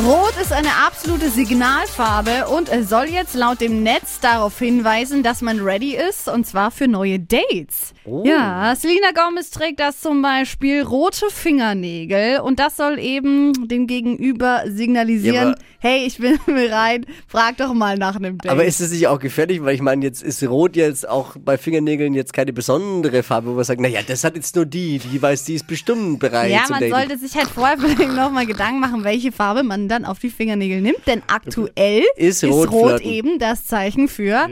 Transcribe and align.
Rot 0.00 0.34
ist 0.40 0.52
eine 0.52 0.68
absolute 0.86 1.28
Signalfarbe 1.28 2.46
und 2.56 2.68
es 2.68 2.88
soll 2.88 3.06
jetzt 3.06 3.34
laut 3.34 3.60
dem 3.60 3.82
Netz 3.82 4.20
darauf 4.20 4.56
hinweisen, 4.56 5.24
dass 5.24 5.42
man 5.42 5.58
ready 5.58 5.96
ist 5.96 6.28
und 6.28 6.46
zwar 6.46 6.70
für 6.70 6.86
neue 6.86 7.18
Dates. 7.18 7.94
Ja, 8.24 8.74
Selena 8.76 9.10
Gomez 9.12 9.50
trägt 9.50 9.80
das 9.80 10.00
zum 10.00 10.22
Beispiel 10.22 10.82
rote 10.82 11.26
Fingernägel 11.30 12.40
und 12.40 12.60
das 12.60 12.76
soll 12.76 12.98
eben 13.00 13.66
dem 13.68 13.88
Gegenüber 13.88 14.62
signalisieren, 14.68 15.50
Ja, 15.50 15.54
hey, 15.80 16.06
ich 16.06 16.18
bin 16.18 16.38
bereit, 16.46 17.04
frag 17.26 17.56
doch 17.56 17.74
mal 17.74 17.98
nach 17.98 18.16
einem 18.16 18.38
Date. 18.38 18.52
Aber 18.52 18.64
ist 18.64 18.80
es 18.80 18.92
nicht 18.92 19.08
auch 19.08 19.18
gefährlich? 19.18 19.62
Weil 19.62 19.74
ich 19.74 19.82
meine, 19.82 20.04
jetzt 20.04 20.22
ist 20.22 20.42
Rot 20.44 20.76
jetzt 20.76 21.08
auch 21.08 21.34
bei 21.38 21.58
Fingernägeln 21.58 22.14
jetzt 22.14 22.32
keine 22.32 22.52
besondere 22.52 23.22
Farbe, 23.24 23.48
wo 23.48 23.54
man 23.54 23.64
sagt, 23.64 23.80
naja, 23.80 24.00
das 24.06 24.22
hat 24.22 24.36
jetzt 24.36 24.54
nur 24.54 24.64
die, 24.64 25.00
die 25.00 25.20
weiß, 25.20 25.44
die 25.44 25.54
ist 25.54 25.66
bestimmt 25.66 26.20
bereit 26.20 26.52
ja, 26.52 26.62
man 26.70 26.80
daten. 26.80 26.92
sollte 26.92 27.18
sich 27.18 27.34
halt 27.36 27.48
vorher 27.48 27.76
vielleicht 27.78 28.12
nochmal 28.12 28.46
Gedanken 28.46 28.80
machen, 28.80 29.02
welche 29.04 29.32
Farbe 29.32 29.64
man 29.64 29.87
dann 29.88 30.04
auf 30.04 30.18
die 30.18 30.30
Fingernägel 30.30 30.80
nimmt, 30.80 31.06
denn 31.06 31.22
aktuell 31.26 32.02
Ist 32.16 32.42
ist 32.42 32.70
Rot 32.70 33.00
eben 33.00 33.38
das 33.38 33.66
Zeichen 33.66 34.08
für, 34.08 34.48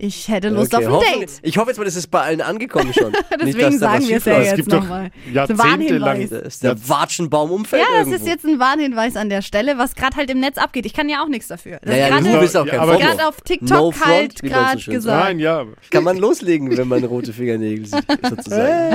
ich 0.00 0.28
hätte 0.28 0.48
Lust 0.50 0.72
Okay, 0.74 0.86
auf 0.86 0.92
ein 0.92 0.96
hoffen- 1.08 1.20
Date. 1.22 1.30
Ich 1.42 1.58
hoffe 1.58 1.70
jetzt 1.70 1.78
mal, 1.78 1.84
das 1.84 1.96
ist 1.96 2.06
bei 2.08 2.20
allen 2.20 2.40
angekommen 2.40 2.92
schon. 2.94 3.10
Nicht, 3.12 3.22
Deswegen 3.40 3.58
dass 3.58 3.72
da 3.72 3.78
sagen 3.78 4.02
was 4.02 4.08
wir 4.08 4.16
es 4.18 4.24
ja 4.26 4.40
jetzt 4.42 4.68
nochmal. 4.68 5.10
jahrzehntelang- 5.34 6.28
Da 6.30 6.38
ist 6.38 6.62
der 6.62 6.88
Watschenbaum 6.88 7.50
umfällt 7.50 7.82
Ja, 7.82 7.88
das 7.98 8.06
irgendwo. 8.06 8.24
ist 8.24 8.30
jetzt 8.30 8.44
ein 8.44 8.60
Warnhinweis 8.60 9.16
an 9.16 9.28
der 9.28 9.42
Stelle, 9.42 9.76
was 9.76 9.96
gerade 9.96 10.16
halt 10.16 10.30
im 10.30 10.38
Netz 10.38 10.56
abgeht. 10.56 10.86
Ich 10.86 10.92
kann 10.94 11.08
ja 11.08 11.22
auch 11.24 11.28
nichts 11.28 11.48
dafür. 11.48 11.78
Das 11.82 11.90
naja, 11.90 12.06
ist 12.06 12.18
du 12.18 12.22
gerade 12.30 12.38
bist 12.40 12.56
auch 12.56 12.66
kein 12.66 12.78
Ja, 12.88 12.96
gerade 12.96 13.26
auf 13.28 13.40
TikTok 13.40 13.68
No 13.70 13.90
front, 13.90 14.06
halt 14.08 14.38
so 14.38 14.46
gerade 14.46 14.80
schön 14.80 14.94
gesagt. 14.94 15.24
Nein, 15.24 15.38
ja. 15.40 15.64
Kann 15.90 16.04
man 16.04 16.16
loslegen, 16.16 16.76
wenn 16.76 16.86
man 16.86 17.02
rote 17.02 17.32
Fingernägel 17.32 17.86
sieht, 17.86 18.04
sozusagen. 18.28 18.94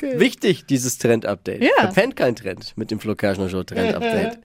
Wichtig, 0.00 0.64
dieses 0.66 0.98
Trend-Update. 0.98 1.62
Ja. 1.62 1.70
Verpennt 1.76 2.14
kein 2.16 2.36
Trend 2.36 2.72
mit 2.76 2.90
dem 2.92 3.00
Flo 3.00 3.14
Kerschner 3.16 3.48
Show 3.48 3.64
Trend-Update. 3.64 4.38